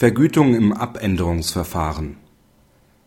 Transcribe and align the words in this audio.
Vergütung 0.00 0.54
im 0.54 0.72
Abänderungsverfahren 0.72 2.16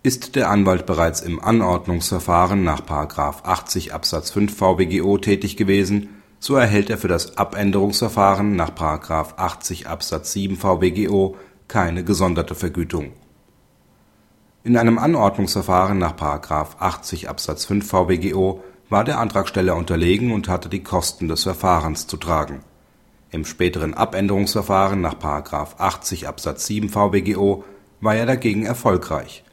Ist 0.03 0.35
der 0.35 0.51
Anwalt 0.51 0.85
bereits 0.85 1.21
im 1.21 1.43
Anordnungsverfahren 1.43 2.63
nach§ 2.63 2.81
80 3.43 3.95
Absatz 3.95 4.29
5 4.29 4.55
VWGO 4.55 5.17
tätig 5.17 5.57
gewesen, 5.57 6.09
so 6.37 6.55
erhält 6.55 6.91
er 6.91 6.99
für 6.99 7.07
das 7.07 7.35
Abänderungsverfahren 7.35 8.55
nach§ 8.55 8.69
80 9.37 9.87
Absatz 9.87 10.33
7 10.33 10.55
VWGO 10.55 11.35
keine 11.67 12.03
gesonderte 12.03 12.53
Vergütung. 12.53 13.13
In 14.63 14.77
einem 14.77 14.99
Anordnungsverfahren 14.99 15.97
nach§ 15.97 16.15
80 16.77 17.27
Absatz 17.27 17.65
5 17.65 17.87
VWGO 17.87 18.63
war 18.91 19.03
der 19.03 19.17
Antragsteller 19.17 19.75
unterlegen 19.75 20.31
und 20.31 20.47
hatte 20.47 20.69
die 20.69 20.83
Kosten 20.83 21.27
des 21.27 21.41
Verfahrens 21.41 22.05
zu 22.05 22.17
tragen. 22.17 22.63
Im 23.33 23.45
späteren 23.45 23.95
Abänderungsverfahren 23.95 25.01
nach§ 25.01 25.15
80 25.79 26.27
Absatz 26.27 26.67
7 26.67 26.89
VWGO 26.89 27.63
war 27.99 28.13
er 28.13 28.27
dagegen 28.27 28.63
erfolgreich. 28.63 29.43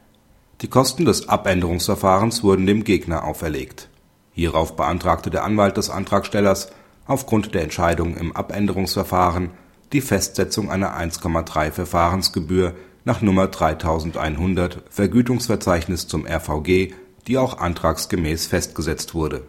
Die 0.61 0.67
Kosten 0.67 1.03
des 1.05 1.27
Abänderungsverfahrens 1.27 2.43
wurden 2.43 2.67
dem 2.67 2.83
Gegner 2.83 3.23
auferlegt. 3.23 3.89
Hierauf 4.33 4.75
beantragte 4.75 5.31
der 5.31 5.43
Anwalt 5.43 5.77
des 5.77 5.89
Antragstellers 5.89 6.69
aufgrund 7.07 7.55
der 7.55 7.63
Entscheidung 7.63 8.15
im 8.17 8.35
Abänderungsverfahren 8.35 9.49
die 9.93 10.01
Festsetzung 10.01 10.69
einer 10.69 10.95
1,3 10.95 11.71
Verfahrensgebühr 11.71 12.75
nach 13.03 13.23
Nummer 13.23 13.47
3100 13.47 14.83
Vergütungsverzeichnis 14.91 16.07
zum 16.07 16.27
RVG, 16.27 16.93
die 17.27 17.37
auch 17.39 17.57
antragsgemäß 17.57 18.45
festgesetzt 18.45 19.15
wurde. 19.15 19.41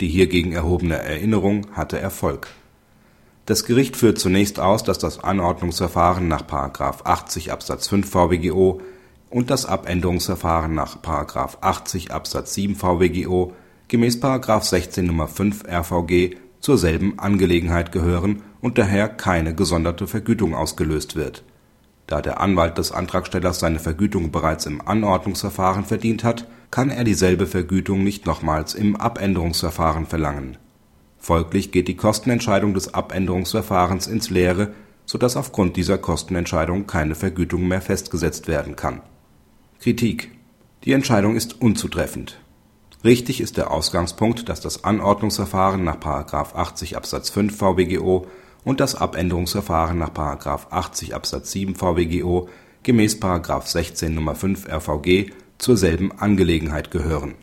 Die 0.00 0.08
hiergegen 0.08 0.52
erhobene 0.52 0.98
Erinnerung 0.98 1.66
hatte 1.72 1.98
Erfolg. 1.98 2.46
Das 3.44 3.64
Gericht 3.64 3.96
führt 3.96 4.18
zunächst 4.18 4.60
aus, 4.60 4.84
dass 4.84 4.98
das 4.98 5.22
Anordnungsverfahren 5.22 6.28
nach§ 6.28 6.42
80 7.04 7.50
Absatz 7.50 7.88
5 7.88 8.08
VWGO 8.08 8.80
und 9.30 9.50
das 9.50 9.66
Abänderungsverfahren 9.66 10.74
nach§ 10.74 10.98
80 11.60 12.12
Absatz 12.12 12.54
7 12.54 12.76
VWGO 12.76 13.52
gemäß§ 13.88 14.22
16 14.62 15.08
Nr. 15.08 15.26
5 15.26 15.64
RVG 15.68 16.36
zur 16.60 16.78
selben 16.78 17.18
Angelegenheit 17.18 17.90
gehören 17.90 18.42
und 18.60 18.78
daher 18.78 19.08
keine 19.08 19.54
gesonderte 19.54 20.06
Vergütung 20.06 20.54
ausgelöst 20.54 21.16
wird. 21.16 21.42
Da 22.06 22.22
der 22.22 22.40
Anwalt 22.40 22.78
des 22.78 22.92
Antragstellers 22.92 23.58
seine 23.58 23.80
Vergütung 23.80 24.30
bereits 24.30 24.66
im 24.66 24.86
Anordnungsverfahren 24.86 25.84
verdient 25.84 26.22
hat, 26.22 26.46
kann 26.70 26.90
er 26.90 27.02
dieselbe 27.02 27.46
Vergütung 27.46 28.04
nicht 28.04 28.26
nochmals 28.26 28.74
im 28.74 28.94
Abänderungsverfahren 28.94 30.06
verlangen. 30.06 30.58
Folglich 31.22 31.70
geht 31.70 31.86
die 31.86 31.94
Kostenentscheidung 31.94 32.74
des 32.74 32.94
Abänderungsverfahrens 32.94 34.08
ins 34.08 34.28
Leere, 34.28 34.74
so 35.06 35.18
dass 35.18 35.36
aufgrund 35.36 35.76
dieser 35.76 35.96
Kostenentscheidung 35.96 36.88
keine 36.88 37.14
Vergütung 37.14 37.68
mehr 37.68 37.80
festgesetzt 37.80 38.48
werden 38.48 38.74
kann. 38.74 39.02
Kritik 39.78 40.32
Die 40.82 40.90
Entscheidung 40.90 41.36
ist 41.36 41.62
unzutreffend. 41.62 42.40
Richtig 43.04 43.40
ist 43.40 43.56
der 43.56 43.70
Ausgangspunkt, 43.70 44.48
dass 44.48 44.60
das 44.60 44.82
Anordnungsverfahren 44.82 45.84
nach§ 45.84 45.98
80 46.56 46.96
Absatz 46.96 47.30
5 47.30 47.56
VWGO 47.56 48.26
und 48.64 48.80
das 48.80 48.96
Abänderungsverfahren 48.96 49.98
nach§ 49.98 50.10
80 50.70 51.14
Absatz 51.14 51.52
7 51.52 51.76
VWGO 51.76 52.48
gemäß§ 52.82 53.22
16 53.68 54.16
Nr. 54.18 54.34
5 54.34 54.68
RVG 54.68 55.30
zur 55.58 55.76
selben 55.76 56.10
Angelegenheit 56.10 56.90
gehören. 56.90 57.36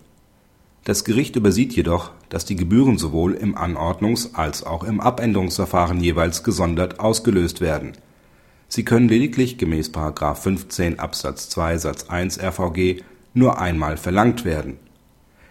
Das 0.89 1.03
Gericht 1.03 1.35
übersieht 1.35 1.73
jedoch, 1.73 2.09
dass 2.29 2.45
die 2.45 2.55
Gebühren 2.55 2.97
sowohl 2.97 3.35
im 3.35 3.55
Anordnungs 3.55 4.33
als 4.33 4.63
auch 4.63 4.83
im 4.83 4.99
Abänderungsverfahren 4.99 6.01
jeweils 6.01 6.43
gesondert 6.43 6.99
ausgelöst 6.99 7.61
werden. 7.61 7.91
Sie 8.69 8.83
können 8.83 9.07
lediglich 9.07 9.59
gemäß§ 9.59 9.91
15 10.35 10.97
Absatz 10.97 11.47
2 11.49 11.77
Satz 11.77 12.09
1 12.09 12.39
RVG 12.39 13.03
nur 13.35 13.61
einmal 13.61 13.97
verlangt 13.97 14.45
werden. 14.45 14.77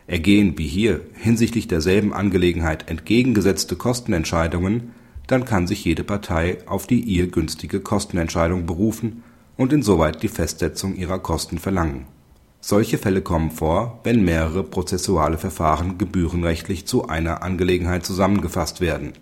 Ergehen 0.08 0.58
wie 0.58 0.66
hier 0.66 1.02
hinsichtlich 1.14 1.68
derselben 1.68 2.12
Angelegenheit 2.12 2.90
entgegengesetzte 2.90 3.76
Kostenentscheidungen 3.76 4.92
dann 5.28 5.44
kann 5.44 5.68
sich 5.68 5.84
jede 5.84 6.02
Partei 6.02 6.58
auf 6.66 6.88
die 6.88 6.98
ihr 6.98 7.28
günstige 7.28 7.78
Kostenentscheidung 7.78 8.66
berufen 8.66 9.22
und 9.56 9.72
insoweit 9.72 10.20
die 10.20 10.26
Festsetzung 10.26 10.96
ihrer 10.96 11.20
Kosten 11.20 11.58
verlangen. 11.58 12.17
Solche 12.60 12.98
Fälle 12.98 13.22
kommen 13.22 13.50
vor, 13.50 14.00
wenn 14.04 14.24
mehrere 14.24 14.64
prozessuale 14.64 15.38
Verfahren 15.38 15.98
gebührenrechtlich 15.98 16.86
zu 16.86 17.08
einer 17.08 17.42
Angelegenheit 17.42 18.04
zusammengefasst 18.04 18.80
werden. 18.80 19.12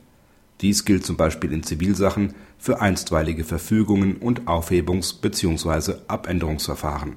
Dies 0.62 0.84
gilt 0.84 1.04
zum 1.04 1.16
Beispiel 1.16 1.52
in 1.52 1.62
Zivilsachen 1.62 2.34
für 2.58 2.80
einstweilige 2.80 3.44
Verfügungen 3.44 4.16
und 4.16 4.48
Aufhebungs 4.48 5.12
bzw. 5.12 5.96
Abänderungsverfahren. 6.08 7.16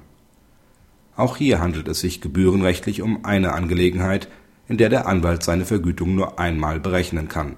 Auch 1.16 1.38
hier 1.38 1.60
handelt 1.60 1.88
es 1.88 2.00
sich 2.00 2.20
gebührenrechtlich 2.20 3.00
um 3.02 3.24
eine 3.24 3.54
Angelegenheit, 3.54 4.28
in 4.68 4.76
der 4.76 4.90
der 4.90 5.06
Anwalt 5.06 5.42
seine 5.42 5.64
Vergütung 5.64 6.14
nur 6.14 6.38
einmal 6.38 6.80
berechnen 6.80 7.28
kann 7.28 7.56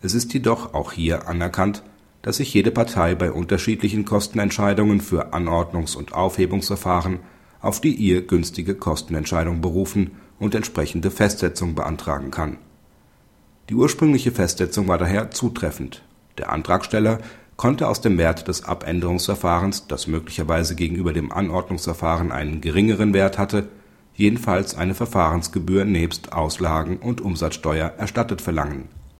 es 0.00 0.14
ist 0.14 0.32
jedoch 0.32 0.74
auch 0.74 0.92
hier 0.92 1.28
anerkannt, 1.28 1.82
dass 2.22 2.36
sich 2.36 2.54
jede 2.54 2.70
Partei 2.70 3.14
bei 3.14 3.32
unterschiedlichen 3.32 4.04
Kostenentscheidungen 4.04 5.00
für 5.00 5.32
Anordnungs 5.32 5.96
und 5.96 6.12
Aufhebungsverfahren 6.12 7.18
auf 7.60 7.80
die 7.80 7.94
ihr 7.94 8.26
günstige 8.26 8.74
Kostenentscheidung 8.74 9.60
berufen 9.60 10.12
und 10.38 10.54
entsprechende 10.54 11.10
Festsetzung 11.10 11.74
beantragen 11.74 12.30
kann. 12.30 12.58
Die 13.68 13.74
ursprüngliche 13.74 14.32
Festsetzung 14.32 14.88
war 14.88 14.98
daher 14.98 15.30
zutreffend. 15.30 16.02
Der 16.38 16.50
Antragsteller 16.50 17.18
konnte 17.56 17.88
aus 17.88 18.00
dem 18.00 18.16
Wert 18.18 18.48
des 18.48 18.64
Abänderungsverfahrens, 18.64 19.88
das 19.88 20.06
möglicherweise 20.06 20.74
gegenüber 20.76 21.12
dem 21.12 21.32
Anordnungsverfahren 21.32 22.32
einen 22.32 22.60
geringeren 22.60 23.12
Wert 23.12 23.36
hatte, 23.36 23.68
jedenfalls 24.14 24.76
eine 24.76 24.94
Verfahrensgebühr 24.94 25.84
nebst 25.84 26.32
Auslagen 26.32 26.98
und 26.98 27.20
Umsatzsteuer 27.20 27.92
erstattet 27.98 28.40
verlangen 28.40 28.88